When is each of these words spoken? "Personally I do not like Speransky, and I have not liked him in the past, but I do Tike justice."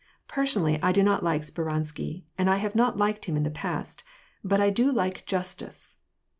"Personally 0.27 0.79
I 0.81 0.91
do 0.93 1.03
not 1.03 1.21
like 1.23 1.43
Speransky, 1.43 2.23
and 2.35 2.49
I 2.49 2.55
have 2.57 2.73
not 2.73 2.97
liked 2.97 3.25
him 3.25 3.37
in 3.37 3.43
the 3.43 3.51
past, 3.51 4.03
but 4.43 4.59
I 4.59 4.71
do 4.71 4.91
Tike 4.91 5.27
justice." 5.27 5.97